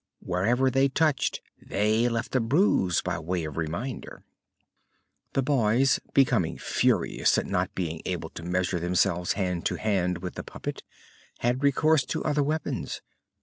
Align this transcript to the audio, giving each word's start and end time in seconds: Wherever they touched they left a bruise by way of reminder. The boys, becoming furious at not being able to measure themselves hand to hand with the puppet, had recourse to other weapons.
Wherever 0.21 0.71
they 0.71 0.89
touched 0.89 1.41
they 1.61 2.09
left 2.09 2.35
a 2.35 2.39
bruise 2.39 3.03
by 3.03 3.19
way 3.19 3.43
of 3.43 3.55
reminder. 3.55 4.23
The 5.33 5.43
boys, 5.43 5.99
becoming 6.11 6.57
furious 6.57 7.37
at 7.37 7.45
not 7.45 7.75
being 7.75 8.01
able 8.07 8.29
to 8.31 8.41
measure 8.41 8.79
themselves 8.79 9.33
hand 9.33 9.63
to 9.67 9.75
hand 9.75 10.17
with 10.23 10.33
the 10.33 10.43
puppet, 10.43 10.81
had 11.41 11.61
recourse 11.61 12.03
to 12.07 12.23
other 12.23 12.41
weapons. 12.41 13.03